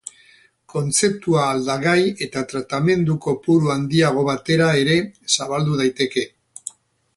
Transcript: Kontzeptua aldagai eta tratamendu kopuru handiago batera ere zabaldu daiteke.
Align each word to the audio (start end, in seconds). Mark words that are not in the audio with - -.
Kontzeptua 0.73 1.43
aldagai 1.49 1.97
eta 2.27 2.43
tratamendu 2.53 3.19
kopuru 3.27 3.71
handiago 3.75 4.25
batera 4.31 4.73
ere 4.85 4.99
zabaldu 5.37 5.81
daiteke. 5.85 6.29